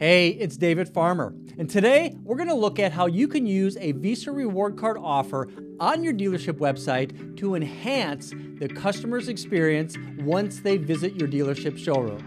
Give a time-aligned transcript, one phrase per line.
[0.00, 3.76] Hey, it's David Farmer, and today we're going to look at how you can use
[3.76, 5.46] a Visa reward card offer
[5.78, 12.26] on your dealership website to enhance the customer's experience once they visit your dealership showroom.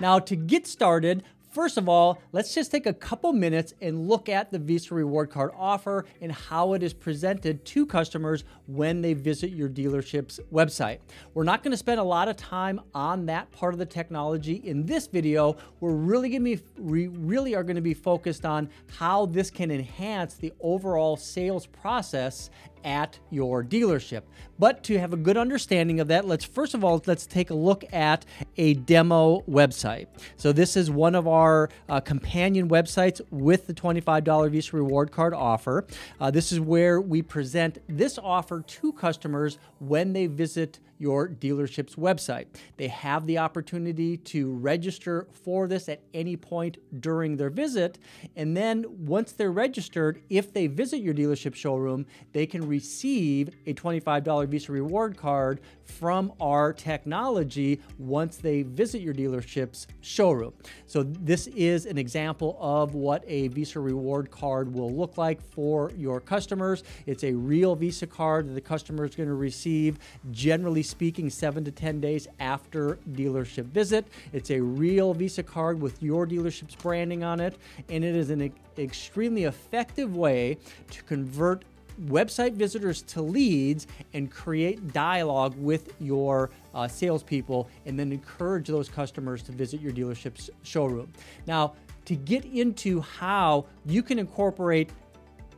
[0.00, 4.28] Now, to get started, First of all, let's just take a couple minutes and look
[4.28, 9.14] at the Visa Reward Card offer and how it is presented to customers when they
[9.14, 11.00] visit your dealership's website.
[11.34, 14.62] We're not going to spend a lot of time on that part of the technology
[14.64, 15.56] in this video.
[15.80, 19.50] We're really going to be we really are going to be focused on how this
[19.50, 22.50] can enhance the overall sales process
[22.84, 24.22] at your dealership.
[24.58, 27.54] But to have a good understanding of that, let's first of all let's take a
[27.54, 28.24] look at
[28.56, 30.06] a demo website.
[30.36, 35.34] So this is one of our uh, companion websites with the $25 Visa reward card
[35.34, 35.86] offer.
[36.20, 41.96] Uh, this is where we present this offer to customers when they visit your dealership's
[41.96, 42.46] website.
[42.76, 47.98] They have the opportunity to register for this at any point during their visit.
[48.36, 53.74] And then once they're registered, if they visit your dealership showroom, they can receive a
[53.74, 60.52] $25 Visa reward card from our technology once they visit your dealership's showroom.
[60.86, 65.92] So this is an example of what a Visa reward card will look like for
[65.96, 66.84] your customers.
[67.06, 69.98] It's a real Visa card that the customer is going to receive
[70.30, 74.06] generally speaking, seven to 10 days after dealership visit.
[74.32, 77.56] It's a real Visa card with your dealership's branding on it,
[77.88, 80.58] and it is an extremely effective way
[80.90, 81.64] to convert
[82.06, 88.88] website visitors to leads and create dialogue with your uh, salespeople and then encourage those
[88.88, 91.12] customers to visit your dealership's showroom.
[91.46, 91.74] Now,
[92.06, 94.90] to get into how you can incorporate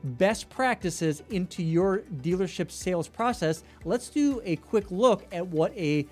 [0.04, 6.06] best practices into your dealership sales process, let's do a quick look at what a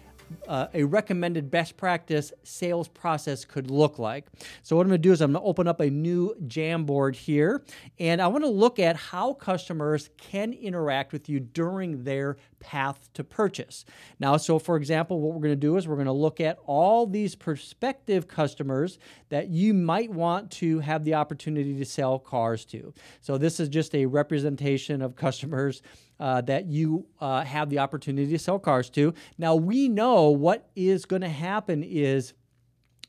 [0.48, 4.26] uh, a recommended best practice sales process could look like.
[4.62, 7.16] So, what I'm going to do is I'm going to open up a new Jamboard
[7.16, 7.64] here,
[7.98, 13.08] and I want to look at how customers can interact with you during their path
[13.14, 13.84] to purchase.
[14.18, 16.58] Now, so for example, what we're going to do is we're going to look at
[16.66, 18.98] all these prospective customers
[19.30, 22.92] that you might want to have the opportunity to sell cars to.
[23.20, 25.82] So, this is just a representation of customers
[26.20, 29.14] uh, that you uh, have the opportunity to sell cars to.
[29.38, 32.34] Now, we know what is going to happen is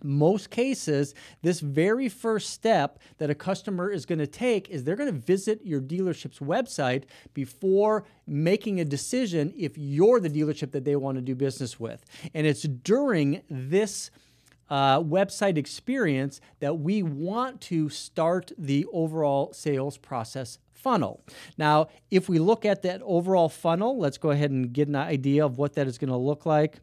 [0.03, 4.95] most cases, this very first step that a customer is going to take is they're
[4.95, 10.85] going to visit your dealership's website before making a decision if you're the dealership that
[10.85, 12.03] they want to do business with.
[12.33, 14.09] And it's during this
[14.71, 21.23] uh, website experience that we want to start the overall sales process funnel.
[21.57, 25.45] Now, if we look at that overall funnel, let's go ahead and get an idea
[25.45, 26.79] of what that is going to look like.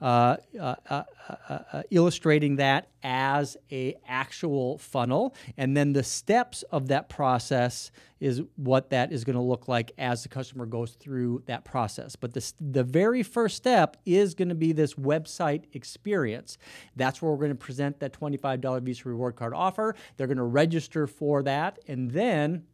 [0.00, 5.34] Uh, uh, uh, uh, uh, illustrating that as a actual funnel.
[5.58, 9.92] And then the steps of that process is what that is going to look like
[9.98, 12.16] as the customer goes through that process.
[12.16, 16.56] But the, the very first step is going to be this website experience.
[16.96, 19.94] That's where we're going to present that $25 visa reward card offer.
[20.16, 22.64] They're going to register for that and then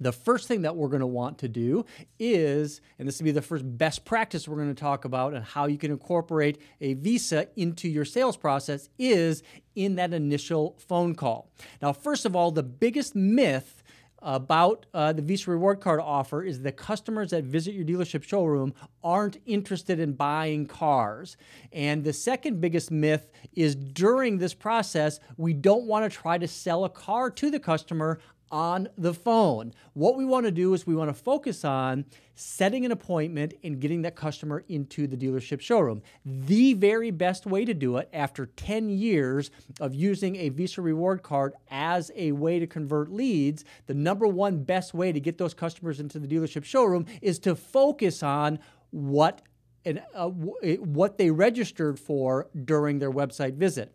[0.00, 1.84] the first thing that we're going to want to do
[2.18, 5.44] is, and this will be the first best practice we're going to talk about and
[5.44, 9.42] how you can incorporate a visa into your sales process, is
[9.74, 11.50] in that initial phone call.
[11.80, 13.82] Now, first of all, the biggest myth
[14.20, 18.74] about uh, the Visa reward card offer is the customers that visit your dealership showroom
[19.04, 21.36] aren't interested in buying cars.
[21.72, 26.48] And the second biggest myth is during this process, we don't want to try to
[26.48, 28.18] sell a car to the customer
[28.50, 29.74] on the phone.
[29.94, 32.04] What we want to do is we want to focus on
[32.34, 36.02] setting an appointment and getting that customer into the dealership showroom.
[36.24, 39.50] The very best way to do it after 10 years
[39.80, 44.62] of using a Visa reward card as a way to convert leads, the number one
[44.62, 48.58] best way to get those customers into the dealership showroom is to focus on
[48.90, 49.42] what
[49.84, 53.94] and uh, what they registered for during their website visit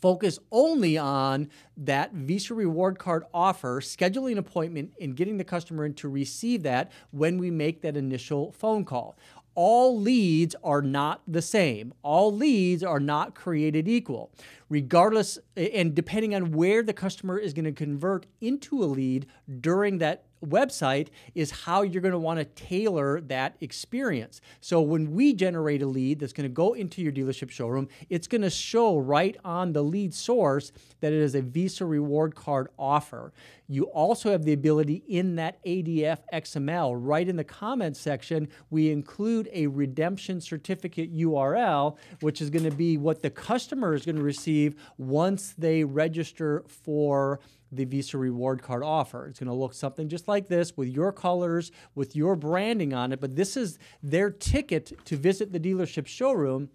[0.00, 5.84] focus only on that Visa reward card offer, scheduling an appointment, and getting the customer
[5.84, 9.16] in to receive that when we make that initial phone call.
[9.56, 11.92] All leads are not the same.
[12.02, 14.30] All leads are not created equal.
[14.68, 19.26] Regardless, and depending on where the customer is going to convert into a lead
[19.60, 24.40] during that website is how you're going to want to tailor that experience.
[24.60, 28.26] So when we generate a lead that's going to go into your dealership showroom, it's
[28.26, 32.68] going to show right on the lead source that it is a Visa reward card
[32.78, 33.32] offer.
[33.68, 38.90] You also have the ability in that ADF XML, right in the comments section, we
[38.90, 44.16] include a redemption certificate URL, which is going to be what the customer is going
[44.16, 47.40] to receive once they register for
[47.72, 49.26] the Visa reward card offer.
[49.26, 53.12] It's going to look something just like this with your colors, with your branding on
[53.12, 56.70] it, but this is their ticket to visit the dealership showroom.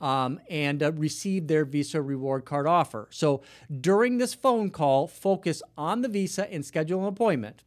[0.00, 3.08] Um, and uh, receive their Visa reward card offer.
[3.10, 3.42] So
[3.80, 7.64] during this phone call, focus on the Visa and schedule an appointment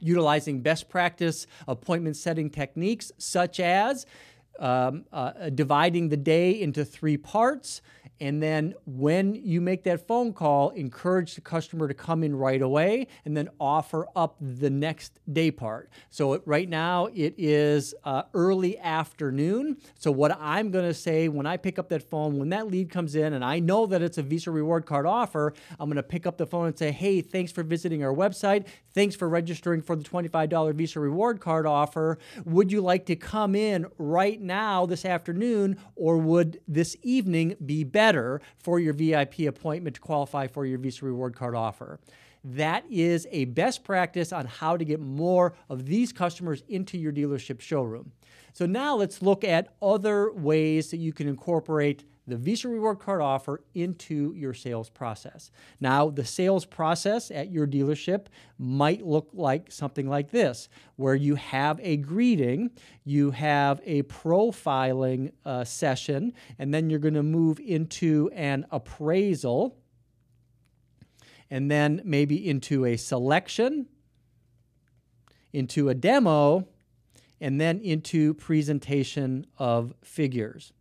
[0.00, 4.06] utilizing best practice appointment setting techniques such as
[4.58, 7.80] um, uh, dividing the day into three parts,
[8.22, 12.62] and then when you make that phone call, encourage the customer to come in right
[12.62, 15.90] away and then offer up the next day part.
[16.08, 19.76] So it, right now it is uh, early afternoon.
[19.98, 22.90] So what I'm going to say when I pick up that phone, when that lead
[22.90, 26.02] comes in and I know that it's a Visa reward card offer, I'm going to
[26.04, 28.66] pick up the phone and say, hey, thanks for visiting our website.
[28.94, 32.18] Thanks for registering for the $25 Visa reward card offer.
[32.44, 37.82] Would you like to come in right now this afternoon or would this evening be
[37.82, 38.11] better?
[38.58, 41.98] For your VIP appointment to qualify for your Visa reward card offer.
[42.44, 47.12] That is a best practice on how to get more of these customers into your
[47.12, 48.12] dealership showroom.
[48.52, 53.20] So now let's look at other ways that you can incorporate the Visa Reward Card
[53.20, 55.50] offer into your sales process.
[55.80, 58.26] Now, the sales process at your dealership
[58.58, 62.70] might look like something like this, where you have a greeting,
[63.04, 69.76] you have a profiling uh, session, and then you're going to move into an appraisal,
[71.50, 73.86] and then maybe into a selection,
[75.52, 76.68] into a demo,
[77.40, 80.72] and then into presentation of figures.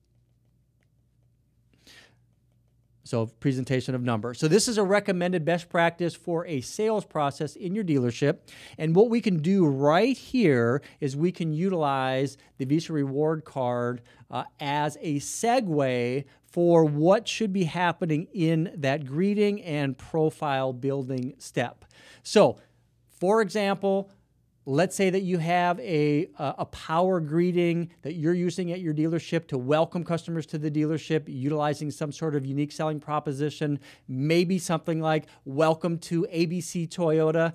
[3.12, 4.40] So, presentation of numbers.
[4.40, 8.38] So, this is a recommended best practice for a sales process in your dealership.
[8.78, 14.02] And what we can do right here is we can utilize the Visa Reward Card
[14.30, 21.34] uh, as a segue for what should be happening in that greeting and profile building
[21.38, 21.84] step.
[22.24, 22.62] So,
[23.10, 24.10] for example,
[24.68, 29.48] Let's say that you have a, a power greeting that you're using at your dealership
[29.48, 33.80] to welcome customers to the dealership, utilizing some sort of unique selling proposition.
[34.08, 37.54] Maybe something like, Welcome to ABC Toyota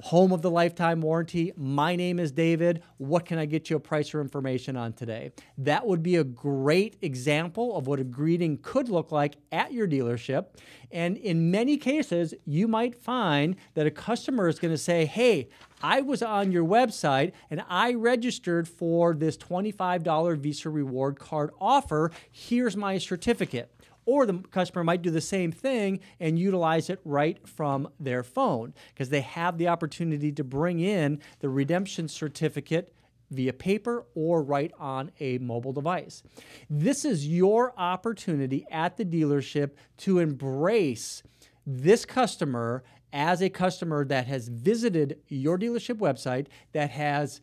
[0.00, 1.52] home of the lifetime warranty.
[1.56, 2.82] My name is David.
[2.98, 5.32] What can I get you a price or information on today?
[5.56, 9.88] That would be a great example of what a greeting could look like at your
[9.88, 10.46] dealership.
[10.92, 15.48] And in many cases, you might find that a customer is going to say, Hey,
[15.82, 22.10] I was on your website and I registered for this $25 Visa reward card offer.
[22.30, 23.70] Here's my certificate.
[24.04, 28.72] Or the customer might do the same thing and utilize it right from their phone
[28.94, 32.94] because they have the opportunity to bring in the redemption certificate
[33.30, 36.22] via paper or right on a mobile device.
[36.70, 41.22] This is your opportunity at the dealership to embrace
[41.66, 42.82] this customer
[43.12, 47.40] as a customer that has visited your dealership website, that has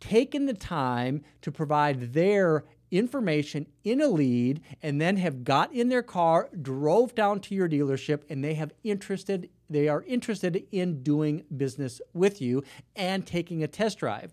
[0.00, 5.88] taken the time to provide their information in a lead and then have got in
[5.88, 11.02] their car, drove down to your dealership and they have interested they are interested in
[11.02, 12.62] doing business with you
[12.94, 14.32] and taking a test drive.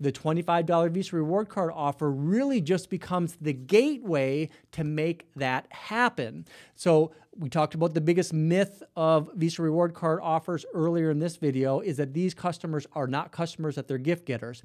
[0.00, 6.46] The $25 Visa reward card offer really just becomes the gateway to make that happen.
[6.74, 11.36] So, we talked about the biggest myth of Visa reward card offers earlier in this
[11.36, 14.62] video is that these customers are not customers that they're gift getters.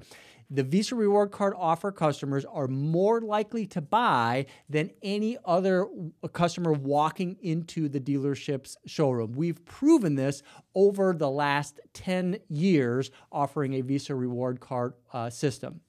[0.50, 5.86] The Visa reward card offer customers are more likely to buy than any other
[6.32, 9.32] customer walking into the dealership's showroom.
[9.32, 10.42] We've proven this
[10.74, 15.80] over the last 10 years offering a Visa reward card uh, system.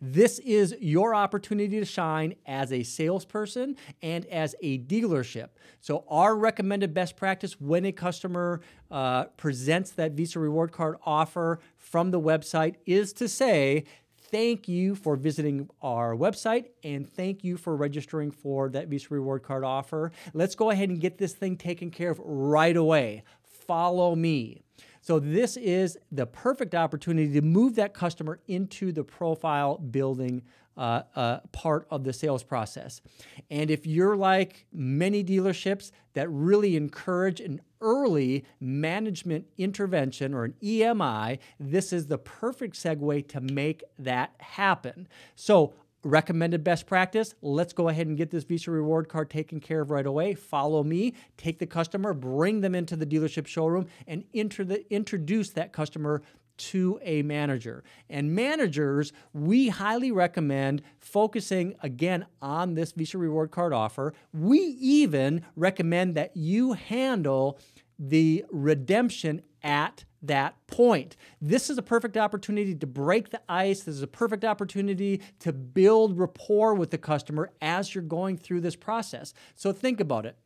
[0.00, 5.48] This is your opportunity to shine as a salesperson and as a dealership.
[5.80, 8.60] So, our recommended best practice when a customer
[8.90, 13.84] uh, presents that Visa reward card offer from the website is to say,
[14.30, 19.44] Thank you for visiting our website and thank you for registering for that Visa reward
[19.44, 20.10] card offer.
[20.32, 23.22] Let's go ahead and get this thing taken care of right away.
[23.44, 24.62] Follow me.
[25.04, 30.40] So this is the perfect opportunity to move that customer into the profile building
[30.78, 33.02] uh, uh, part of the sales process.
[33.50, 40.54] And if you're like many dealerships that really encourage an early management intervention or an
[40.62, 45.06] EMI, this is the perfect segue to make that happen.
[45.34, 49.80] So, recommended best practice let's go ahead and get this visa reward card taken care
[49.80, 54.24] of right away follow me take the customer bring them into the dealership showroom and
[54.32, 56.22] the, introduce that customer
[56.56, 57.82] to a manager.
[58.08, 64.14] And managers, we highly recommend focusing again on this Visa reward card offer.
[64.32, 67.58] We even recommend that you handle
[67.98, 71.16] the redemption at that point.
[71.40, 73.80] This is a perfect opportunity to break the ice.
[73.80, 78.60] This is a perfect opportunity to build rapport with the customer as you're going through
[78.60, 79.34] this process.
[79.56, 80.36] So think about it.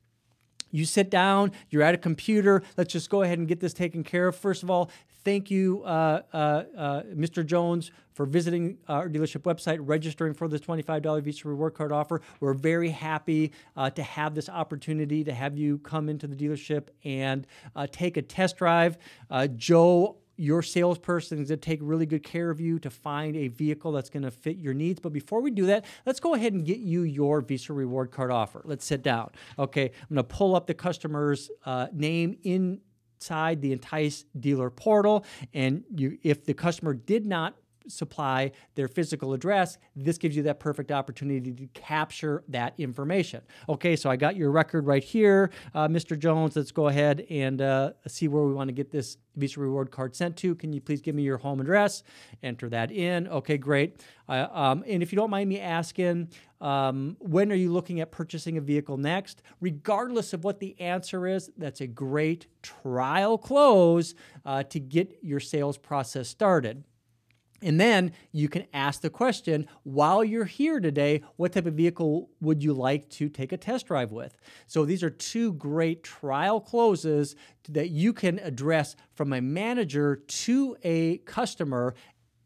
[0.70, 2.62] You sit down, you're at a computer.
[2.76, 4.36] Let's just go ahead and get this taken care of.
[4.36, 4.90] First of all,
[5.28, 6.36] thank you, uh, uh,
[6.74, 7.44] uh, Mr.
[7.44, 12.22] Jones, for visiting our dealership website, registering for this $25 Visa Reward Card offer.
[12.40, 16.88] We're very happy uh, to have this opportunity to have you come into the dealership
[17.04, 18.96] and uh, take a test drive.
[19.30, 23.36] Uh, Joe your salesperson is going to take really good care of you to find
[23.36, 25.00] a vehicle that's going to fit your needs.
[25.00, 28.30] But before we do that, let's go ahead and get you your Visa reward card
[28.30, 28.62] offer.
[28.64, 29.32] Let's sit down.
[29.58, 32.38] Okay, I'm going to pull up the customer's uh, name
[33.18, 37.56] inside the Entice dealer portal, and you, if the customer did not
[37.88, 43.42] supply their physical address, this gives you that perfect opportunity to capture that information.
[43.68, 46.18] Okay, so I got your record right here, uh, Mr.
[46.18, 46.56] Jones.
[46.56, 50.14] Let's go ahead and uh, see where we want to get this Visa reward card
[50.14, 50.54] sent to.
[50.54, 52.02] Can you please give me your home address?
[52.42, 53.28] Enter that in.
[53.28, 54.04] Okay, great.
[54.28, 56.28] Uh, um, and if you don't mind me asking,
[56.60, 59.42] um, when are you looking at purchasing a vehicle next?
[59.60, 64.14] Regardless of what the answer is, that's a great trial close
[64.44, 66.84] uh, to get your sales process started.
[67.62, 72.30] And then you can ask the question while you're here today, what type of vehicle
[72.40, 74.36] would you like to take a test drive with?
[74.66, 77.34] So these are two great trial closes
[77.68, 81.94] that you can address from a manager to a customer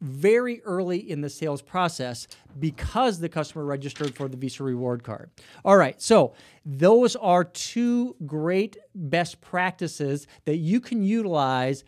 [0.00, 2.26] very early in the sales process
[2.59, 5.31] because the customer registered for the Visa reward card.
[5.64, 6.35] All right, so
[6.66, 11.85] those are two great best practices that you can utilize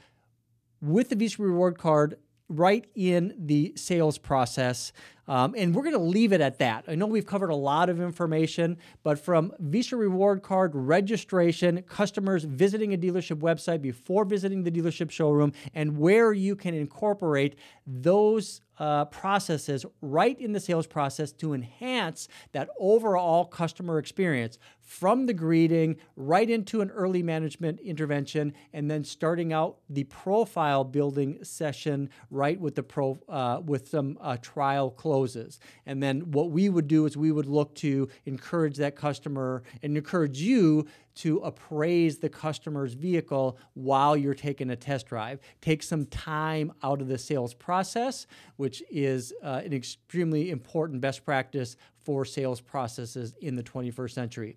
[0.80, 2.16] with the Visa reward card
[2.48, 4.92] right in the sales process.
[5.26, 6.84] Um, and we're going to leave it at that.
[6.86, 12.44] I know we've covered a lot of information, but from Visa Reward Card registration, customers
[12.44, 18.60] visiting a dealership website before visiting the dealership showroom, and where you can incorporate those
[18.78, 25.32] uh, processes right in the sales process to enhance that overall customer experience from the
[25.32, 32.10] greeting right into an early management intervention and then starting out the profile building session
[32.30, 36.88] right with the pro uh, with some uh, trial closes and then what we would
[36.88, 42.28] do is we would look to encourage that customer and encourage you to appraise the
[42.28, 45.38] customer's vehicle while you're taking a test drive.
[45.60, 51.24] Take some time out of the sales process, which is uh, an extremely important best
[51.24, 54.56] practice for sales processes in the 21st century.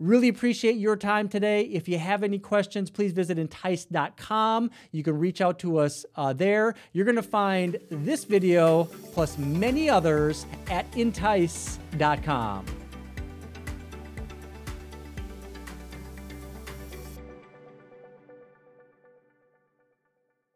[0.00, 1.62] Really appreciate your time today.
[1.62, 4.70] If you have any questions, please visit entice.com.
[4.90, 6.74] You can reach out to us uh, there.
[6.92, 12.83] You're going to find this video plus many others at entice.com.